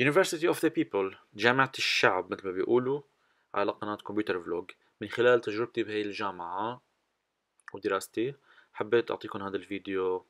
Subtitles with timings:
[0.00, 3.02] University of the People جامعة الشعب مثل ما بيقولوا
[3.54, 4.70] على قناة كمبيوتر فلوج.
[5.00, 6.82] من خلال تجربتي بهي الجامعة
[7.74, 8.34] ودراستي
[8.72, 10.26] حبيت أعطيكم هذا الفيديو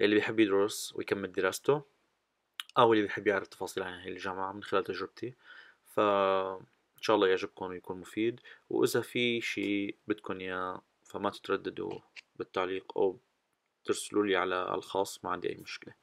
[0.00, 1.82] اللي بيحب يدرس ويكمل دراسته
[2.78, 5.34] أو اللي بيحب يعرف تفاصيل عن هي الجامعة من خلال تجربتي.
[5.84, 8.40] ف إن شاء الله يعجبكم ويكون مفيد.
[8.70, 11.98] وإذا في شي بدكم إياه فما تترددوا
[12.36, 13.18] بالتعليق أو
[13.84, 15.94] ترسلوا لي على الخاص ما عندي أي مشكلة.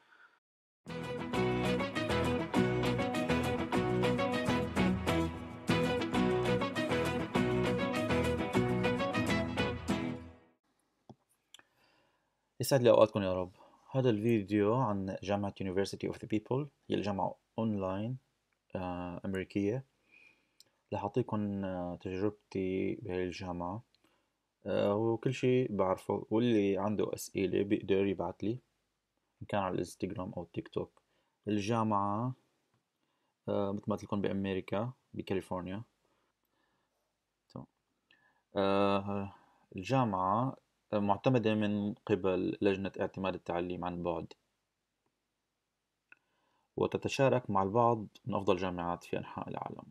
[12.66, 13.52] يسعد لي أوقاتكم يا رب.
[13.92, 16.68] هذا الفيديو عن جامعة University of the People.
[16.90, 18.18] هي الجامعة أونلاين
[18.76, 19.86] آه، أمريكية.
[20.94, 23.84] رح أعطيكم آه، تجربتي بهي الجامعة.
[24.66, 26.26] آه، وكل شي بعرفه.
[26.30, 28.60] واللي عنده أسئلة بيقدر يبعت لي
[29.42, 31.02] إن كان على الإنستغرام أو التيك توك
[31.48, 32.36] الجامعة
[33.48, 35.84] مثل ما قلت لكم بأمريكا بكاليفورنيا.
[39.76, 40.65] الجامعة
[41.00, 44.34] معتمدة من قبل لجنة اعتماد التعليم عن بعد.
[46.78, 49.84] وتتشارك مع البعض من أفضل الجامعات في أنحاء العالم.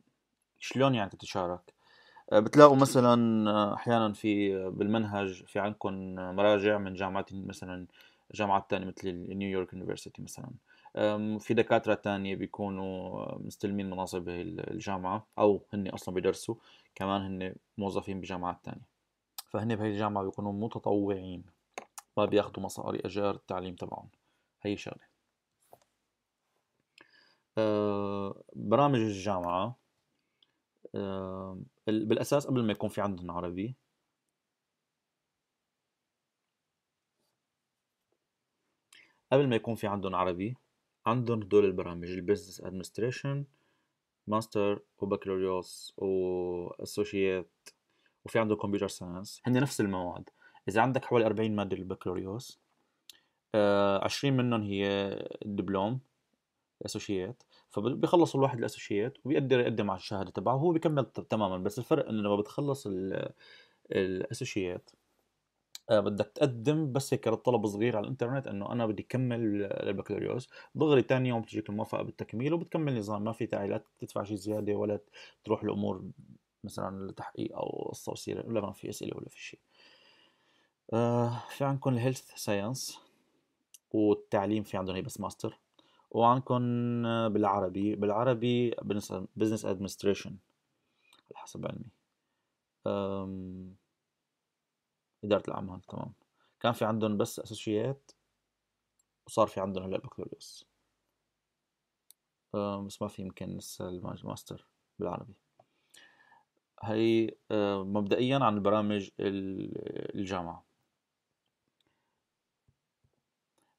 [0.59, 1.75] شلون يعني تتشارك؟
[2.33, 7.87] آه، بتلاقوا مثلا آه، أحيانا في بالمنهج في عندكم مراجع من جامعات مثلا
[8.35, 10.51] جامعات تانية مثل نيويورك يونيفرسيتي مثلا.
[11.39, 16.55] في دكاترة تانية بيكونوا مستلمين مناصب الجامعة أو هن أصلا بيدرسوا
[16.95, 18.94] كمان هن موظفين بجامعات تانية.
[19.55, 21.45] فهن بهي الجامعة بيكونوا متطوعين
[22.17, 24.09] ما بياخدوا مصاري أجار التعليم تبعهم.
[24.63, 25.07] هي شغلة.
[27.59, 29.77] أه برامج الجامعة
[30.95, 33.77] أه بالأساس قبل ما يكون في عندنا عربي.
[39.33, 40.57] قبل ما يكون في عندهم عربي
[41.07, 43.45] عندهم هدول البرامج ال business administration
[44.27, 47.49] ماستر وبكالوريوس و associate
[48.25, 49.43] وفي عنده computer science.
[49.47, 50.31] هن نفس المواد.
[50.69, 52.61] إذا عندك حوالي 40 مادة للبكالوريوس
[53.55, 54.87] آه 20 منهم هي
[55.47, 56.01] الدبلوم
[56.81, 61.57] الاسوشيات فبيخلص الواحد الاسوشيات وبيقدر يقدم على الشهادة تبعه وهو بيكمل تماما.
[61.59, 62.89] بس الفرق إنه لما بتخلص
[63.93, 64.91] الاسوشيات
[65.91, 71.03] آه بدك تقدم بس هيك طلب صغير على الإنترنت إنه أنا بدي اكمل البكالوريوس دغري
[71.03, 73.25] ثاني يوم بتجيك الموافقة بالتكميل وبتكمل نظام.
[73.25, 75.01] ما في داعي لا تدفع شيء زيادة ولا
[75.45, 76.05] تروح الأمور
[76.65, 79.61] مثلا التحقيق أو قصه وسيره ولا ما في أسئلة ولا في شيء.
[80.93, 82.99] آه في عندكم ال health science
[83.93, 85.59] والتعليم في عندهم هي بس ماستر
[86.11, 86.59] وعندكم
[87.29, 88.71] بالعربي بالعربي
[89.37, 90.37] business administration
[91.31, 91.91] على حسب علمي.
[95.25, 96.13] إدارة الأعمال تمام.
[96.61, 98.11] كان في عندهم بس أساسيات
[99.27, 100.67] وصار في عندهم هلا بكالوريوس
[102.87, 104.67] بس ما في يمكن لسه الماستر
[104.99, 105.35] بالعربي.
[106.85, 110.65] هي آه، مبدئيا عن برامج الجامعة.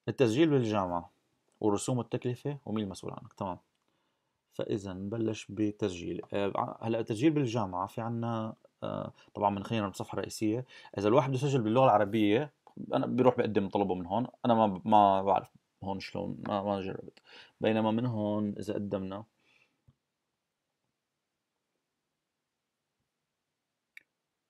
[0.10, 1.12] التسجيل بالجامعة
[1.62, 3.58] ورسوم التكلفة ومين المسؤول عنك؟ تمام.
[4.54, 6.22] فإذا نبلش بتسجيل.
[6.34, 10.66] آه، هلأ التسجيل بالجامعة في عنا آه، طبعا من خلينا بالصفحة الرئيسية
[10.98, 12.54] إذا الواحد بده يسجل باللغة العربية
[12.94, 14.28] أنا بيروح بقدم طلبه من هون.
[14.46, 15.52] أنا ما ما بعرف
[15.84, 17.20] هون شلون ما ما جربت.
[17.62, 19.24] بينما من هون إذا قدمنا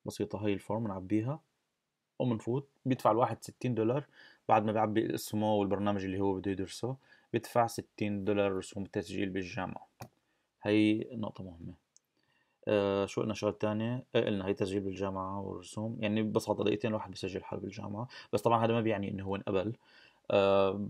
[0.05, 1.39] بسيطة هاي ال form نعبيها
[2.19, 4.05] ومنفوت بيدفع الواحد ستين دولار
[4.49, 6.95] بعد ما بيعبي اسمه والبرنامج اللي هو بده يدرسه
[7.33, 9.87] بيدفع ستين دولار رسوم التسجيل بالجامعة.
[10.63, 11.73] هاي نقطة مهمة.
[12.67, 15.97] آه شو قلنا شغلة تانية؟ آه قلنا هي تسجيل بالجامعة والرسوم.
[15.99, 18.07] يعني ببساطة دقيقتين الواحد بيسجل حاله بالجامعة.
[18.33, 19.73] بس طبعا هذا ما بيعني إنه هو انقبل.
[20.31, 20.87] آه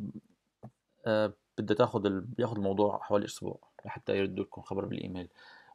[1.06, 2.22] آه بدها تاخذ ال...
[2.22, 5.28] بياخذ الموضوع حوالي أسبوع لحتى يردوا لكم خبر بالإيميل.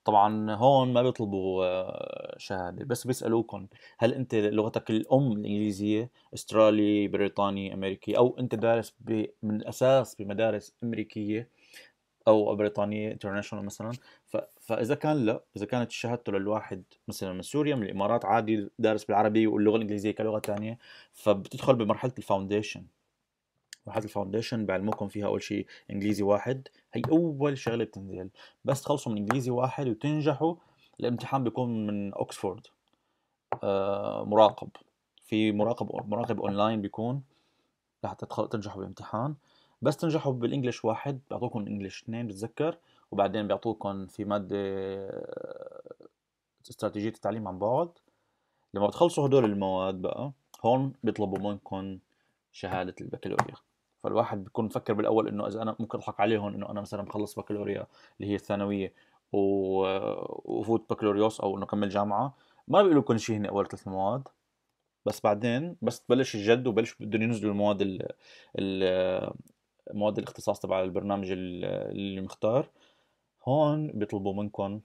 [0.05, 3.66] طبعا هون ما بيطلبوا آه، شهادة بس بيسالوكم
[3.99, 8.94] هل أنت لغتك الأم الإنجليزية أسترالي بريطاني أمريكي أو أنت دارس.
[9.43, 11.49] من الأساس بمدارس أمريكية
[12.28, 13.92] أو بريطانية international مثلا.
[14.60, 19.47] فإذا كان لا إذا كانت شهادته للواحد مثلا من سوريا من الإمارات عادي دارس بالعربي
[19.47, 20.78] واللغة الإنجليزية كلغة ثانية
[21.13, 22.86] فبتدخل بمرحلة ال foundation
[23.86, 28.31] مرحلة ال foundation بعلموكم فيها أول شيء إنجليزي واحد هي أول شغلة بتنزل.
[28.65, 30.54] بس تخلصوا من إنجليزي واحد وتنجحوا
[31.01, 32.66] الامتحان بيكون من اوكسفورد
[33.65, 34.69] آه مراقب.
[35.25, 37.22] في مراقب مراقب أونلاين بيكون
[38.04, 39.34] لحتى تنجحوا بالامتحان.
[39.83, 42.78] بس تنجحوا بال English واحد بيعطوكم English اثنين بتذكر
[43.10, 45.83] وبعدين بيعطوكم في مادة آه،
[46.71, 47.89] استراتيجية التعليم عن بعد.
[48.75, 50.33] لما بتخلصوا هدول المواد بقى
[50.65, 51.98] هون بيطلبوا منكم
[52.53, 53.54] شهادة البكالوريا.
[54.02, 57.86] فالواحد بيكون مفكر بالأول إنه إذا أنا ممكن أضحك عليهم إنه أنا مثلا مخلص بكالوريا
[58.20, 58.92] اللي هي الثانوية
[59.32, 59.38] و...
[60.44, 62.34] وفوت بكالوريوس أو إنه كمل جامعة
[62.68, 64.28] ما بيقولوا كل شيء هن أول ثلاث مواد
[65.06, 68.08] بس بعدين بس تبلش الجد وبلش بدهم ينزلوا المواد ال...
[68.58, 69.32] ال...
[69.94, 72.68] مواد الاختصاص تبع البرنامج اللي مختار.
[73.44, 74.80] هون بيطلبوا منكم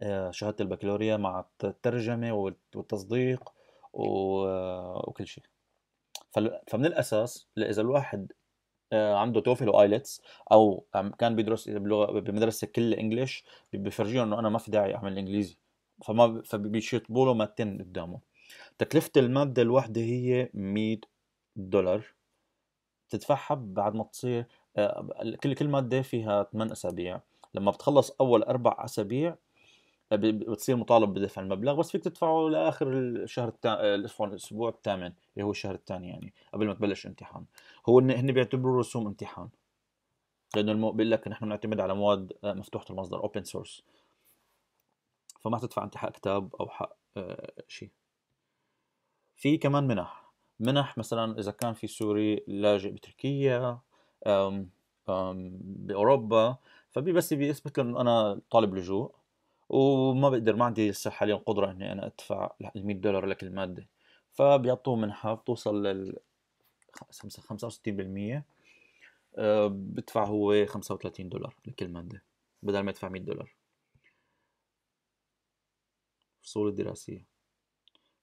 [0.00, 2.32] آه، شهادة البكالوريا مع الترجمة
[2.74, 3.52] والتصديق
[3.92, 5.44] وكل شيء.
[6.68, 8.32] فمن الأساس إذا الواحد
[8.92, 10.22] آه، عنده توفل وايلتس
[10.52, 10.86] أو
[11.18, 15.58] كان بيدرس بلغه بمدرسة كلها انجلش بفرجيهم إنه أنا ما في داعي أعمل إنجليزي.
[16.04, 18.20] فما فبيشطبوا له مادتين قدامه.
[18.78, 21.00] تكلفة المادة الواحدة هي 100
[21.56, 22.14] دولار.
[23.08, 24.46] بتدفعها بعد ما تصير
[24.76, 25.08] آه،
[25.42, 27.20] كل كل مادة فيها 8 أسابيع.
[27.54, 29.38] لما بتخلص أول أربع أسابيع آه،
[30.16, 33.94] بتصير مطالب بدفع المبلغ بس فيك تدفعه لآخر الشهر التا...
[33.94, 37.44] الأسبوع الثامن اللي هو الشهر الثاني يعني قبل ما تبلش امتحان
[37.88, 39.48] هو هن بيعتبروا رسوم امتحان.
[40.56, 40.92] لأنه المو...
[40.92, 43.82] بيقول لك نحن بنعتمد على مواد آه، مفتوحة المصدر open source
[45.40, 47.90] فما تدفع انت حق كتاب أو حق آه شيء.
[49.36, 50.32] في كمان منح.
[50.60, 53.80] منح مثلا إذا كان في سوري لاجئ بتركيا
[54.26, 54.70] أم
[55.08, 56.56] أم بأوروبا
[56.90, 59.14] فبي بس بيثبت إنه أنا طالب لجوء.
[59.74, 63.88] وما بقدر ما عندي لسه حاليا قدرة إني أنا أدفع ال 100 دولار لكل ماده
[64.32, 66.16] فبيعطوه منحه بتوصل لل
[67.12, 68.44] 65%
[69.36, 72.22] آه، بدفع هو 35 دولار لكل ماده
[72.62, 73.54] بدل ما يدفع 100 دولار.
[76.40, 77.26] الفصول الدراسية.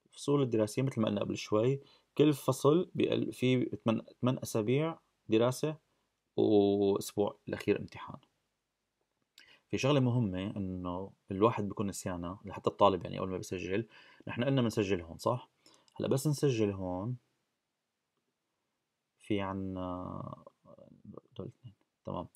[0.06, 1.82] الفصول الدراسية مثل ما قلنا قبل شوي
[2.18, 2.92] كل فصل
[3.32, 3.78] في
[4.22, 5.00] 8 أسابيع
[5.30, 5.78] دراسة
[6.38, 8.18] وأسبوع الاخير امتحان.
[9.72, 13.88] في شغلة مهمة إنه الواحد بيكون نسيانها لحتى الطالب يعني أول ما بيسجل
[14.28, 15.50] نحن قلنا بنسجل هون صح؟
[15.96, 17.16] هلأ بس نسجل هون
[19.20, 20.44] في عنا
[21.06, 21.74] دول اثنين
[22.06, 22.28] تمام.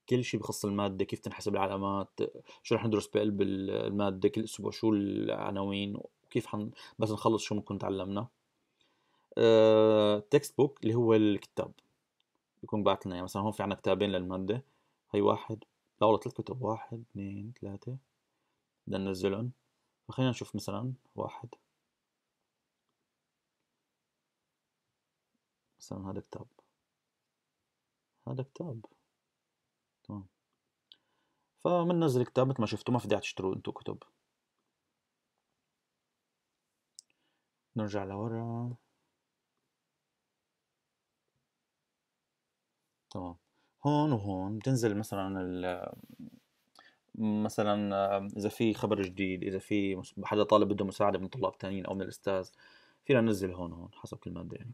[0.10, 2.20] كل شيء بخص المادة كيف تنحسب العلامات
[2.64, 7.78] شو رح ندرس بقلب المادة كل أسبوع شو العناوين وكيف حن بس نخلص شو ممكن
[7.78, 8.28] تعلمنا.
[10.30, 10.56] text أه...
[10.58, 11.72] book اللي هو الكتاب.
[12.64, 14.64] يكون بعت لنا يعني مثلا هون في عنا كتابين للمادة.
[15.12, 15.64] هي واحد.
[16.02, 16.62] لا والله ثلاث كتب.
[16.62, 17.98] واحد اثنين ثلاثة.
[18.88, 19.52] بدنا ننزلهم.
[20.08, 21.50] فخلينا نشوف مثلا واحد.
[25.80, 26.48] مثلا هذا كتاب.
[28.28, 28.86] هذا كتاب.
[30.12, 30.26] تمام
[31.64, 33.98] فمننزل كتاب مثل ما شفتوا ما في داعي تشتروا انتو كتب.
[37.76, 38.76] نرجع لورا.
[43.10, 43.36] تمام.
[43.86, 45.96] هون وهون بتنزل مثلا
[47.16, 51.96] مثلا إذا في خبر جديد إذا في حدا طالب بده مساعدة من طلاب تانيين أو
[51.96, 52.50] من الأستاذ
[53.06, 54.74] فينا ننزل هون وهون حسب كل مادة يعني.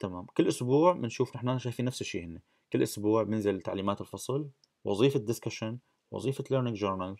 [0.00, 0.26] تمام.
[0.26, 2.40] كل أسبوع بنشوف نحن شايفين نفس الشيء هن
[2.76, 4.48] كل أسبوع بنزل تعليمات الفصل
[4.84, 5.78] وظيفة discussion
[6.10, 7.16] وظيفة learning journal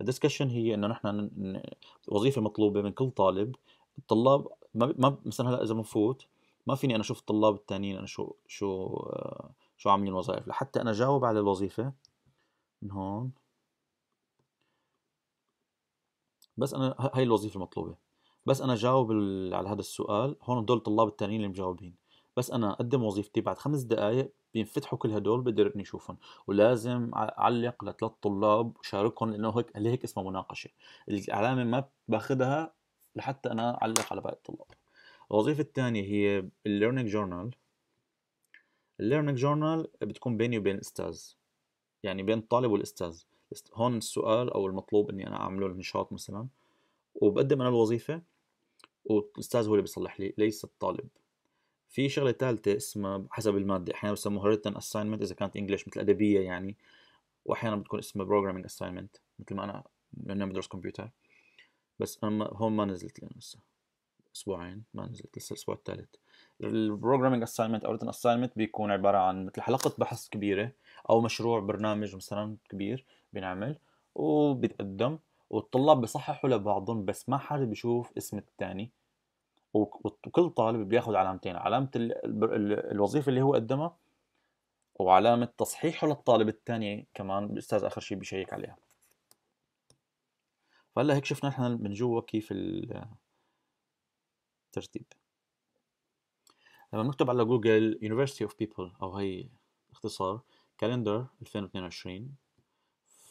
[0.00, 1.30] ال discussion هي إنه نحن
[2.08, 3.56] وظيفة مطلوبة من كل طالب.
[3.98, 6.26] الطلاب ما, ما مثلا هلأ إذا بنفوت
[6.66, 8.98] ما فيني أنا أشوف الطلاب الثانيين أنا شو شو
[9.76, 11.92] شو عاملين وظائف لحتى أنا جاوب على الوظيفة
[12.82, 13.32] من هون.
[16.56, 17.96] بس أنا هاي الوظيفة المطلوبة.
[18.46, 19.12] بس أنا جاوب
[19.52, 20.36] على هذا السؤال.
[20.42, 21.94] هون دول الطلاب التانيين اللي مجاوبين.
[22.36, 27.84] بس أنا أقدم وظيفتي بعد خمس دقائق بينفتحوا كل هدول بقدر إني اشوفهم ولازم أعلق
[27.84, 30.70] لثلاث طلاب وشاركهم لأنه هيك لهيك اسمها مناقشة.
[31.08, 32.74] العلامه ما باخذها
[33.16, 34.66] لحتى أنا أعلق على باقي الطلاب.
[35.30, 37.50] الوظيفة الثانية هي ال learning journal
[39.00, 41.22] ال learning journal بتكون بيني وبين الاستاذ
[42.02, 43.22] يعني بين الطالب والأستاذ.
[43.74, 46.48] هون السؤال أو المطلوب إني أنا أعمله النشاط مثلا.
[47.14, 48.22] وبقدم أنا الوظيفة
[49.04, 51.08] والأستاذ هو اللي بيصلح لي ليس الطالب.
[51.96, 56.40] في شغلة ثالثه اسمها حسب المادة أحيانا بسموها written assignment إذا كانت English مثل أدبية
[56.40, 56.76] يعني
[57.44, 59.84] واحيانا بتكون اسمها programming assignment مثل ما أنا
[60.24, 61.10] لأنه بدرس كمبيوتر
[61.98, 63.58] بس أنا هون ما نزلت لي لسه.
[64.36, 66.08] أسبوعين ما نزلت لسه الأسبوع الثالث
[66.60, 70.72] ال programming assignment أو written assignment بيكون عبارة عن مثل حلقة بحث كبيرة
[71.10, 73.78] أو مشروع برنامج مثلا كبير بينعمل
[74.14, 75.18] وبيتقدم
[75.50, 78.90] والطلاب بيصححوا لبعضهم بس ما حدا بيشوف اسم الثاني
[79.76, 83.96] وكل طالب بياخذ علامتين علامة الوظيفة اللي هو قدمها
[84.94, 88.76] وعلامة تصحيحه للطالب الثاني كمان الأستاذ آخر شيء بيشيك عليها.
[90.96, 93.06] فهلأ هيك شفنا إحنا من جوا كيف الترتيب.
[96.92, 99.48] لما نكتب على جوجل University of People أو هي
[99.92, 100.40] اختصار
[100.78, 102.34] calendar 2022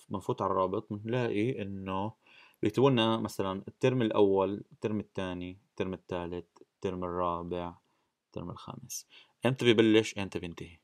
[0.10, 2.12] بنفوت على الرابط بنلاقي إنه
[2.66, 7.74] بيكتبوا لنا مثلا الترم الأول الترم الثاني الترم الثالث الترم الرابع
[8.26, 9.08] الترم الخامس.
[9.46, 10.78] إمتى ببلش إمتى بينتهي.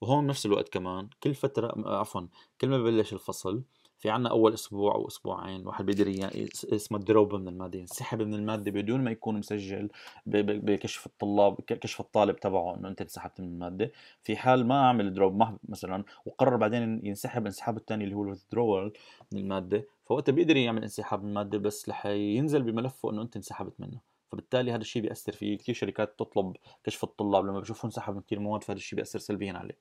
[0.00, 2.26] وهون بنفس الوقت كمان كل فترة عفوا
[2.60, 3.62] كل ما ببلش الفصل
[3.98, 6.30] في عنا أول أسبوع أو أسبوعين واحد بيقدر
[6.72, 9.88] اسمه drop من الماده ينسحب من المادة بدون ما يكون مسجل
[10.26, 13.92] بكشف الطلاب كشف الطالب تبعه إنه أنت انسحبت من المادة.
[14.22, 18.28] في حال ما عمل drop ما مثلا وقرر بعدين ينسحب انسحاب الثاني اللي هو ال
[18.28, 18.92] withdrawal
[19.32, 23.80] من المادة فوقتها بيقدر يعمل انسحاب من الماده بس رح ينزل بملفه إنه أنت انسحبت
[23.80, 24.00] منه.
[24.28, 28.38] فبالتالي هذا الشيء بيأثر فيه كثير شركات تطلب كشف الطلاب لما بشوفوا انسحب من كثير
[28.38, 29.78] مواد فهذا الشيء بيأثر سلبيا عليه.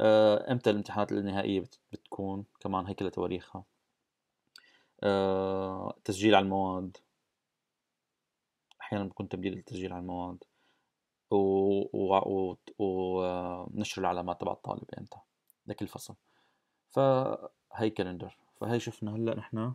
[0.00, 3.64] آه، إمتى الامتحانات النهائية بتكون؟ كمان هيك لتواريخها.
[5.02, 6.96] آه، تسجيل على المواد.
[8.80, 10.44] أحيانا بكون تبديل التسجيل على المواد.
[11.30, 11.36] و...
[11.92, 12.56] و...
[12.78, 15.18] ونشر العلامات تبع الطالب إمتى؟
[15.66, 16.14] لكل فصل.
[16.90, 18.47] فهي كالندر.
[18.60, 19.74] فهي شفنا هلأ نحن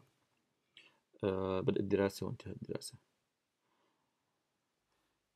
[1.23, 2.97] آه، بدء الدراسة وانتهاء الدراسة.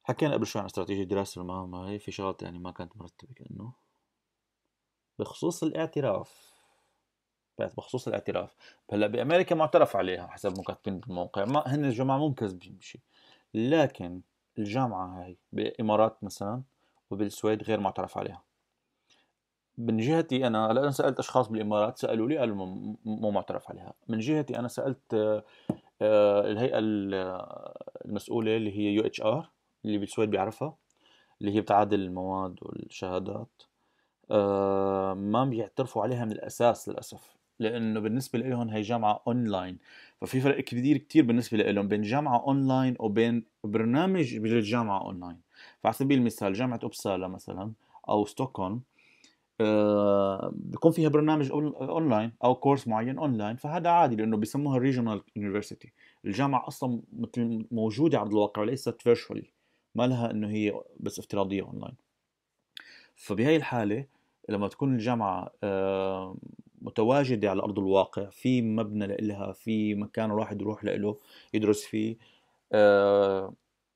[0.03, 3.73] حكينا قبل شوي عن استراتيجية الدراسة المهمة هي في شغلات يعني ما كانت مرتبة كأنه.
[5.19, 6.53] بخصوص الاعتراف.
[7.59, 8.55] بخصوص الاعتراف.
[8.91, 13.01] هلأ بأمريكا معترف عليها حسب مكاتبين بالموقع ما هن الجامعة مو مكذبين بشيء
[13.53, 14.21] لكن
[14.57, 16.63] الجامعة هاي بالامارات مثلا
[17.09, 18.46] وبالسويد غير معترف عليها.
[19.77, 22.55] من جهتي أنا لأن سألت أشخاص بالإمارات سألوا لي قالوا
[23.05, 23.93] مو معترف عليها.
[24.07, 25.13] من جهتي أنا سألت
[26.01, 26.77] آه، الهيئة
[28.05, 29.49] المسؤولة اللي هي UHR
[29.85, 30.75] اللي بالسويد بيعرفها
[31.41, 33.63] اللي هي بتعادل المواد والشهادات
[34.31, 37.37] آه، ما بيعترفوا عليها من الأساس للأسف.
[37.59, 39.77] لأنه بالنسبة لهم هي جامعة أونلاين.
[40.21, 45.41] ففي فرق كبير كتير بالنسبة لهم بين جامعة أونلاين وبين برنامج بالجامعة أونلاين.
[45.83, 47.71] فعلى سبيل المثال جامعة أوبسالا مثلا
[48.09, 48.96] أو ستوكهولم آه
[50.51, 55.93] بيكون فيها برنامج اونلاين أو course معين اونلاين فهذا عادي لأنه بيسموها regional university
[56.25, 59.51] الجامعة أصلا مثل موجودة على الواقع وليست virtually
[59.95, 61.95] ما لها إنه هي بس افتراضية اونلاين
[63.15, 64.05] فبهي الحالة
[64.49, 66.35] لما تكون الجامعة آه،
[66.81, 71.17] متواجدة على أرض الواقع في مبنى لإلها في مكان الواحد يروح له
[71.53, 72.15] يدرس فيه
[72.71, 73.53] آه،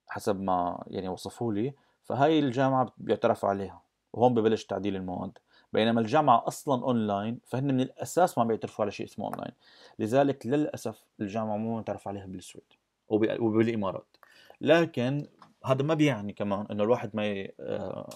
[0.08, 3.82] حسب ما يعني وصفوا لي فهاي الجامعة بيعترف عليها.
[4.14, 5.38] وهون ببلش تعديل المواد.
[5.74, 9.52] بينما الجامعة أصلا أونلاين فهن من الأساس ما بيعترفوا على شيء اسمه أونلاين
[10.00, 12.66] لذلك للأسف الجامعة مو معترف عليها بالسويد
[13.10, 14.18] وبالإمارات
[14.62, 15.28] لكن
[15.66, 18.10] هذا ما بيعني كمان إنه الواحد ما آه،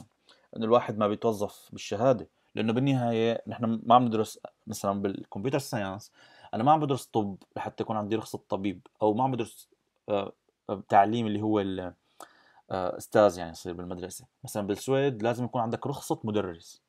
[0.57, 2.27] إنه الواحد ما بيتوظف بالشهادة.
[2.55, 6.11] لأنه بالنهاية نحن ما عم ندرس مثلا بالكمبيوتر ساينس
[6.53, 9.69] أنا ما عم بدرس طب لحتى يكون عندي رخصة طبيب أو ما عم بدرس
[10.09, 10.31] آه،
[10.69, 11.59] آه، تعليم اللي هو
[12.71, 14.25] أستاذ يعني يصير بالمدرسة.
[14.43, 16.84] مثلا بالسويد لازم يكون عندك رخصة مدرس.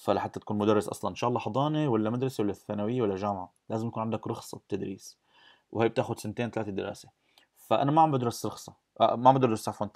[0.00, 1.10] فلحتى تكون مدرس أصلا.
[1.10, 3.52] إن شاء الله حضانة ولا مدرسة ولا ثانوية ولا جامعة.
[3.68, 5.18] لازم يكون عندك رخصة تدريس
[5.72, 7.08] وهي بتاخذ سنتين ثلاثة دراسة.
[7.56, 8.74] فأنا ما عم بدرس رخصة.
[9.00, 9.86] ما عم بدرس عفوا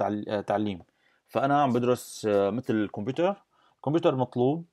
[0.41, 0.83] تعليم.
[1.29, 3.43] فأنا عم بدرس آه، مثل الكمبيوتر.
[3.77, 4.65] الكمبيوتر مطلوب.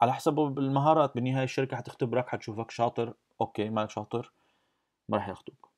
[0.00, 1.14] على حسب المهارات.
[1.14, 2.70] بالنهاية الشركة حتختبرك حتشوفك.
[2.70, 3.70] شاطر؟ أوكي.
[3.70, 4.32] مالك شاطر؟
[5.08, 5.68] ما راح ياخذوك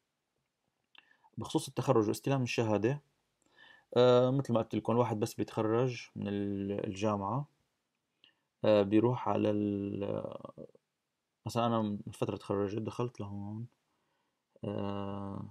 [1.39, 3.01] بخصوص التخرج واستلام الشهادة
[3.97, 7.58] آه مثل ما قلت لكم الواحد بس بيتخرج من الجامعة.
[8.65, 10.25] آه، بيروح على ال
[11.47, 13.67] مثلا أنا من فترة تخرجت دخلت لهون
[14.65, 15.51] آه،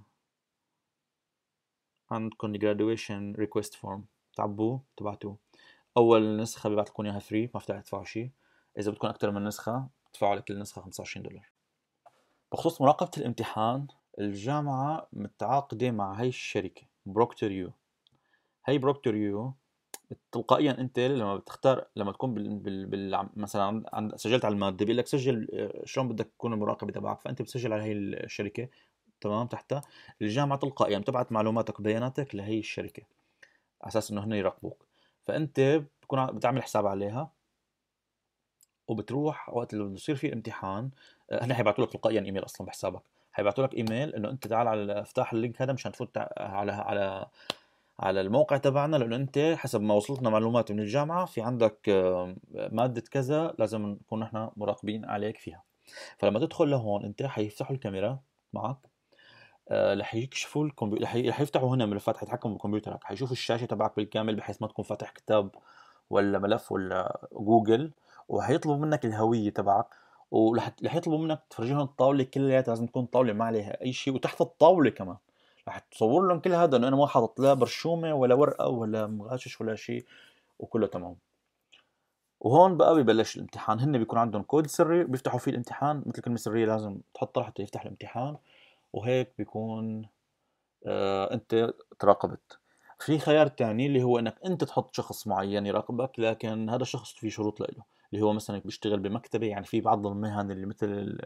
[2.12, 4.00] عندكم graduation request form
[4.36, 5.38] تعبوه؟ تبعتوه.
[5.98, 8.32] أول نسخة بيبعت لكم إياها free ما رح تدفعوا شيء
[8.80, 11.52] إذا بدكم أكثر من نسخة تدفعوا على كل نسخة 25 دولار.
[12.52, 13.88] بخصوص مراقبة الامتحان
[14.20, 17.72] الجامعة متعاقدة مع هاي الشركة ProctorU
[18.68, 19.54] هاي ProctorU
[20.32, 24.98] تلقائيا أنت لما بتختار لما تكون بال, بال, بال مثلا عند سجلت على المادة بيقول
[24.98, 28.68] لك سجل آه، شلون بدك تكون المراقبه تبعك فأنت بتسجل على هي الشركة
[29.22, 29.82] تمام تحتها
[30.22, 33.04] الجامعة تلقائيا بتبعت معلوماتك وبياناتك لهي الشركة
[33.82, 34.86] على أساس إنه هن يراقبوك
[35.26, 35.60] فأنت
[36.02, 37.32] بتكون بتعمل حساب عليها
[38.88, 40.90] وبتروح وقت اللي بصير في امتحان
[41.32, 45.02] آه، هن حيبعتوا لك تلقائيا إيميل أصلا بحسابك حيبعتوا لك إيميل إنه أنت تعال على
[45.02, 47.28] افتح اللينك هذا مشان تفوت على على
[48.00, 51.89] على الموقع تبعنا لأنه أنت حسب ما وصلتنا معلومات من الجامعة في عندك
[52.72, 55.63] مادة كذا لازم نكون نحن مراقبين عليك فيها.
[56.18, 58.20] فلما تدخل لهون أنت حيفتحوا الكاميرا
[58.54, 58.77] معك
[59.70, 63.04] آه، رح يكشفوا الكمبيوتر رح يفتحوا هنا ملفات حيتحكموا بكمبيوترك.
[63.04, 65.50] حيشوفوا الشاشة تبعك بالكامل بحيث ما تكون فاتح كتاب
[66.10, 67.92] ولا ملف ولا جوجل
[68.30, 69.86] وحيطلبوا منك الهوية تبعك
[70.32, 74.89] ورح يطلبوا منك تفرجيهم الطاولة كلها لازم تكون طاولة ما عليها أي شيء وتحت الطاولة
[74.89, 75.18] كمان.
[75.68, 79.62] رح تصور لهم كل هذا إنه أنا ما حاطط لا برشومة ولا ورقة ولا مغاشش
[79.62, 80.06] ولا شيء
[80.60, 81.16] وكله تمام.
[82.40, 83.80] وهون بقى ببلش الامتحان.
[83.80, 86.04] هن بيكون عندهم كود سري بيفتحوا فيه الامتحان.
[86.06, 88.38] مثل كلمة سرية لازم تحطها حتى يفتح الامتحان.
[88.94, 90.06] وهيك بيكون
[90.86, 92.60] آه أنت تراقبت.
[93.00, 97.30] في خيار تاني اللي هو إنك أنت تحط شخص معين يراقبك لكن هذا الشخص في
[97.30, 97.68] شروط له
[98.14, 101.20] اللي هو مثلا بيشتغل بمكتبة يعني في بعض المهن اللي مثل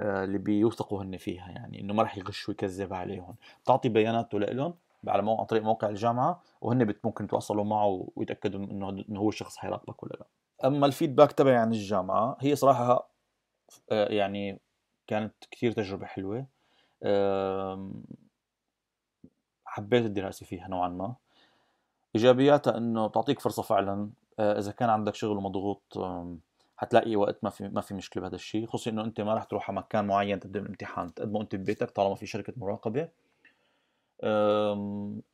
[0.00, 3.34] اللي بيوثقوا هن فيها يعني إنه ما راح يغش ويكذب عليهم.
[3.62, 4.74] بتعطي بياناته لهم
[5.06, 9.56] على موقع عن طريق موقع الجامعة وهن ممكن يتواصلوا معه ويتأكدوا إنه إنه هو الشخص
[9.56, 10.26] حيراقبك ولا لا.
[10.68, 13.08] أما الفيدباك تبعي عن الجامعة هي صراحة
[13.92, 14.60] آه، يعني
[15.06, 16.46] كانت كثير تجربة حلوة.
[19.64, 21.14] حبيت الدراسة فيها نوعا ما.
[22.16, 25.82] إيجابياتها إنه تعطيك فرصة فعلا آه، إذا كان عندك شغل ومضغوط
[26.78, 29.70] حتلاقي وقت ما في ما في مشكلة بهذا الشيء خصوصي إنه أنت ما راح تروح
[29.70, 33.08] على مكان معين تقدم الامتحان تقدمه أنت ببيتك طالما في شركة مراقبة.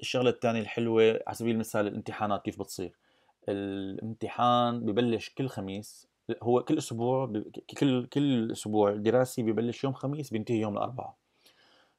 [0.00, 2.92] الشغلة الثانية الحلوة على سبيل المثال الامتحانات كيف بتصير؟
[3.48, 6.08] الامتحان ببلش كل خميس
[6.42, 7.32] هو كل أسبوع
[7.78, 11.14] كل كل أسبوع دراسي ببلش يوم خميس بينتهي يوم الأربعاء.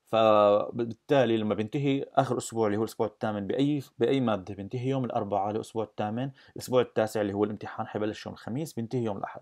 [0.05, 5.55] فبالتالي لما بينتهي آخر أسبوع اللي هو الأسبوع الثامن بأي بأي مادة بينتهي يوم الأربعاء
[5.55, 9.41] الأسبوع الثامن الأسبوع التاسع اللي هو الامتحان حيبلش يوم الخميس بينتهي يوم الأحد.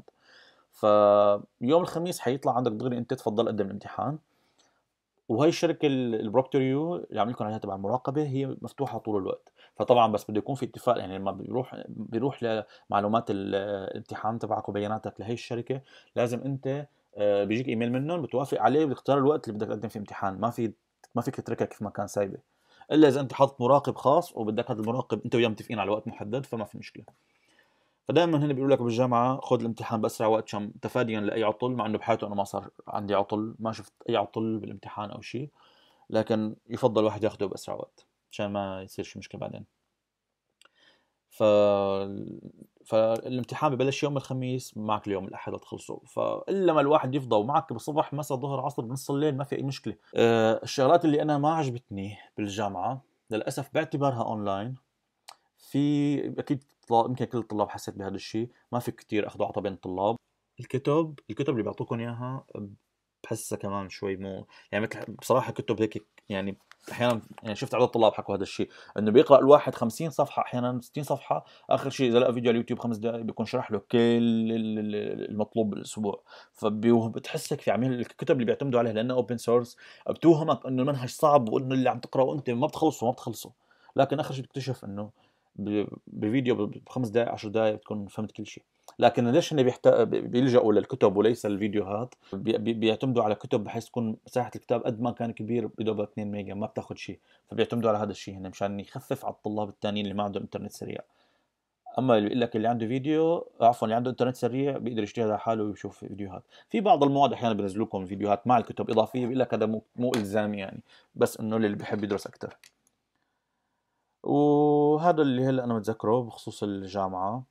[0.72, 4.18] فيوم الخميس حيطلع عندك دغري أنت تفضل قدم الامتحان.
[5.30, 9.54] وهي الشركة البروكتوريو اللي عم لكم عليها تبع المراقبة هي مفتوحة طول الوقت.
[9.76, 15.34] فطبعا بس بده يكون في اتفاق يعني لما بيروح بيروح لمعلومات الامتحان تبعك وبياناتك لهي
[15.34, 15.82] الشركة
[16.16, 16.88] لازم أنت
[17.20, 20.40] بيجيك إيميل منهم بتوافق عليه بتختار الوقت اللي بدك تقدم فيه امتحان.
[20.40, 20.74] ما في
[21.16, 22.38] ما فيك تتركها كيف ما كان سايبة.
[22.92, 26.46] إلا إذا أنت حاطط مراقب خاص وبدك هذا المراقب أنت وياه متفقين على وقت محدد
[26.46, 27.06] فما في مشكلة.
[28.08, 31.98] فدائما هنا بيقولوا لك بالجامعة خذ الامتحان بأسرع وقت عشان تفاديا لأي عطل مع إنه
[31.98, 35.50] بحياته أنا ما صار عندي عطل ما شفت أي عطل بالامتحان أو شيء
[36.10, 39.66] لكن يفضل واحد ياخده بأسرع وقت عشان ما يصير شي مشكلة بعدين.
[41.30, 41.44] ف
[42.86, 48.38] فالامتحان ببلش يوم الخميس معك اليوم الأحد تخلصوا فإلا ما الواحد يفضى معك بصبح مساء
[48.38, 49.96] ظهر عصر بنص الليل ما في أي مشكلة.
[50.16, 54.76] أه الشغلات اللي أنا ما عجبتني بالجامعة للأسف باعتبارها اونلاين
[55.58, 58.50] في أكيد يمكن كل الطلاب حسيت بهذا الشيء.
[58.72, 60.16] ما في كتير اخذ وعطى بين الطلاب.
[60.60, 62.46] الكتب الكتب اللي بيعطوكم إياها
[63.24, 66.58] بحسها كمان شوي مو يعني مثل بصراحة كتب هيك يعني
[66.92, 71.04] أحيانا يعني شفت عدد الطلاب حكوا هذا الشيء إنه بيقرأ الواحد 50 صفحة أحيانا 60
[71.04, 73.98] صفحة آخر شيء إذا لقى فيديو على اليوتيوب خمس دقائق بيكون شرح له كل
[75.30, 76.24] المطلوب بالأسبوع.
[76.54, 79.78] فبتحسك في عميل الكتب اللي بيعتمدوا عليها لأنها open source
[80.10, 83.52] بتوهمك إنه المنهج صعب وإنه اللي عم تقرأه أنت ما بتخلصه ما بتخلصه.
[83.96, 85.10] لكن آخر شيء بتكتشف إنه
[86.08, 88.64] بفيديو بخمس دقائق 10 دقائق بتكون فهمت كل شيء.
[89.00, 89.88] لكن ليش هن بيحت...
[89.88, 92.74] بيلجأوا للكتب وليس الفيديوهات؟ بي...
[92.74, 96.68] بيعتمدوا على كتب بحيث تكون مساحه الكتاب قد ما كان كبير بدوبك 2 ميجا ما
[96.68, 97.20] بتاخذ شيء
[97.52, 101.00] فبيعتمدوا على هذا الشيء هنا مشان يخفف على الطلاب الثانيين اللي ما عندهم إنترنت سريع.
[102.00, 105.40] أما اللي بيقول لك اللي عنده فيديو عفوا اللي عنده إنترنت سريع بيقدر يشتغل على
[105.40, 106.44] حاله ويشوف فيديوهات.
[106.70, 110.12] في بعض المواد أحيانا بينزلوا لكم فيديوهات مع الكتب إضافية بيقول لك هذا مو مو
[110.16, 110.84] إلزامي يعني
[111.16, 112.58] بس إنه اللي بيحب يدرس أكثر
[114.24, 117.44] وهذا اللي هلأ أنا متذكره بخصوص الجامعة.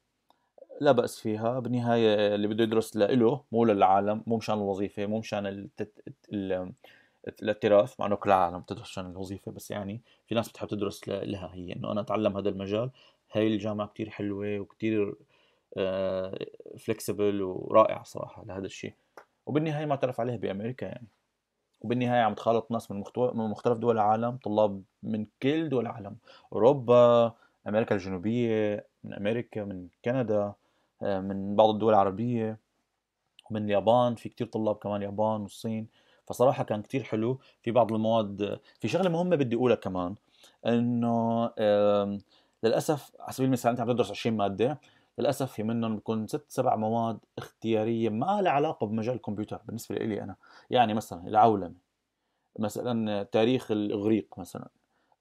[0.83, 5.69] لا بأس فيها بالنهاية اللي بده يدرس لإله مو للعالم مو مشان الوظيفة مو مشان.
[7.43, 11.51] الاعتراف مع إنه كل العالم بتدرس عشان الوظيفة بس يعني في ناس بتحب تدرس لها
[11.55, 11.73] هي.
[11.73, 12.91] إنه أنا أتعلم هذا المجال
[13.33, 15.15] هاي الجامعة كتير حلوة وكتير
[16.79, 18.93] فليكسبل ورائع صراحة لهذا الشيء.
[19.47, 21.07] وبالنهاية معترف عليه بأمريكا يعني.
[21.81, 26.17] وبالنهاية عم تخالط ناس من من مختلف دول العالم طلاب من كل دول العالم
[26.53, 27.33] أوروبا
[27.69, 30.37] أمريكا الجنوبية من أمريكا من كندا.
[30.39, 30.62] آه،
[31.03, 32.59] من بعض الدول العربية
[33.51, 35.87] ومن اليابان في كتير طلاب كمان اليابان والصين.
[36.27, 37.39] فصراحة كان كتير حلو.
[37.63, 40.15] في بعض المواد في شغلة مهمة بدي أقولها كمان
[40.67, 41.51] إنه
[42.63, 44.81] للأسف على سبيل المثال أنت عم تدرس 20 مادة
[45.19, 50.23] للأسف في منهم بكون ست سبع مواد اختيارية ما لها علاقة بمجال الكمبيوتر بالنسبة لي
[50.23, 50.37] أنا.
[50.71, 51.75] يعني مثلا العولمة
[52.59, 54.69] مثلا تاريخ الإغريق مثلا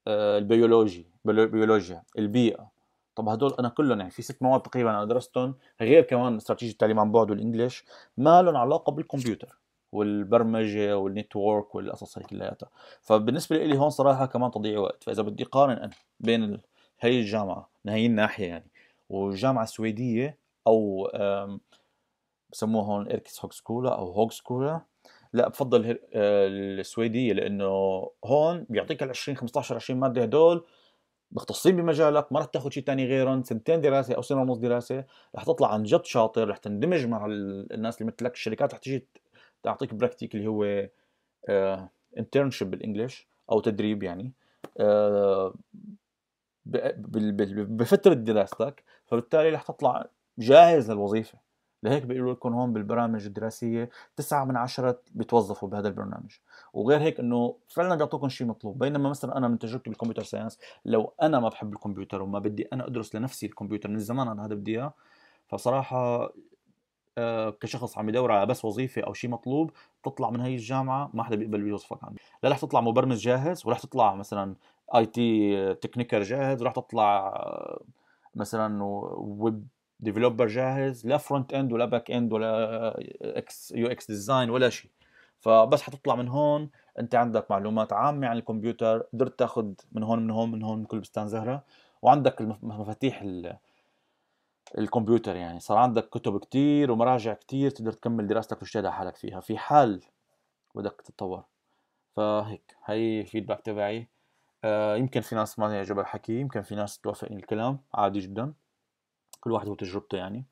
[0.06, 2.70] آه، البيولوجي البيولوجيا البيئة.
[3.14, 7.00] طب هدول أنا كلهم يعني في ست مواد تقريبا أنا درستهم غير كمان استراتيجية التعليم
[7.00, 7.84] عن بعد وال English
[8.16, 9.58] ما لهم علاقة بالكمبيوتر
[9.92, 12.68] والبرمجة وال network والقصص هي كلياتها.
[13.02, 15.04] فبالنسبة لي هون صراحة كمان تضييع وقت.
[15.04, 16.60] فإذا بدي قارن أنا بين
[17.00, 18.70] هي الجامعة من هي الناحية يعني
[19.10, 21.08] والجامعة السويدية أو
[22.52, 24.80] بسموها هون yrkeshögskola أو högskola
[25.32, 27.64] لا بفضل آه، السويدية لأنه
[28.24, 30.64] هون بيعطيك ال 20 15 20 مادة هدول
[31.32, 35.04] مختصين بمجالك ما رح تاخذ شيء ثاني غيرهم سنتين دراسة أو سنة ونص دراسة
[35.36, 39.06] رح تطلع عن جد شاطر رح تندمج مع الناس اللي مثلك الشركات رح تيجي
[39.62, 40.88] تعطيك praktik اللي هو
[42.18, 44.32] internship بال English أو تدريب يعني
[44.80, 45.54] آه،
[46.66, 50.06] بفترة دراستك فبالتالي رح تطلع
[50.38, 51.38] جاهز للوظيفة.
[51.82, 56.30] لهيك بيقولوا لكم هون بالبرامج الدراسية تسعة من عشرة بيتوظفوا بهذا البرنامج.
[56.72, 58.78] وغير هيك إنه فعلا بيعطوكم شيء مطلوب.
[58.78, 62.68] بينما مثلا أنا من تجربتي بال computer science لو أنا ما بحب الكمبيوتر وما بدي
[62.72, 64.94] أنا أدرس لنفسي الكمبيوتر من زمان أنا هذا بدي إياه
[65.48, 66.32] فصراحة
[67.18, 69.70] آه، كشخص عم يدور على بس وظيفة أو شيء مطلوب
[70.04, 72.20] تطلع من هي الجامعة ما حدا بيقبل بيوظفك عندي.
[72.42, 74.54] لا رح تطلع مبرمج جاهز ورح تطلع مثلا
[74.94, 77.82] IT tekniker جاهز ورح تطلع آه،
[78.34, 78.84] مثلا
[79.16, 79.66] web
[80.02, 84.90] developer جاهز لا front end ولا back end ولا إكس UX design ولا شيء.
[85.40, 90.30] فبس حتطلع من هون انت عندك معلومات عامة عن الكمبيوتر قدرت تاخذ من هون من
[90.30, 91.64] هون من هون من كل بستان زهرة.
[92.02, 93.24] وعندك مفاتيح
[94.78, 95.60] الكمبيوتر يعني.
[95.60, 99.40] صار عندك كتب كتير ومراجع كتير تقدر تكمل دراستك وتجتهد على حالك فيها.
[99.40, 100.00] في حال
[100.74, 101.44] بدك تتطور.
[102.16, 104.08] فهيك هي feedback تبعي.
[104.64, 107.78] آه يمكن في ناس ما يعجبها الحكي يمكن في ناس توافقني الكلام.
[107.94, 108.52] عادي جدا.
[109.42, 110.44] كل واحد وتجربته يعني.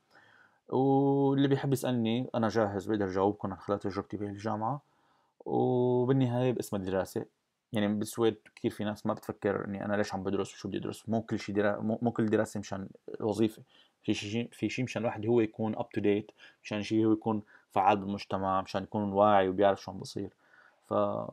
[0.69, 4.83] واللي بيحب يسألني أنا جاهز بقدر جاوبكم عن خلال تجربتي بالجامعة
[5.47, 7.25] وبالنهاية باسم الدراسة.
[7.73, 11.09] يعني بالسويد كثير في ناس ما بتفكر إني أنا ليش عم بدرس وشو بدي أدرس.
[11.09, 11.81] مو كل شيء درا...
[11.81, 12.89] مو كل دراسة مشان
[13.21, 13.63] وظيفة.
[14.03, 16.31] في شيء في شيء مشان الواحد هو يكون up to date
[16.65, 20.31] مشان شيء هو يكون فعال بالمجتمع مشان يكون واعي وبيعرف شو عم بصير.
[20.89, 21.29] ف هي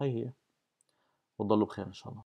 [0.00, 0.30] هي.
[1.38, 2.35] وتضلوا بخير إن شاء الله.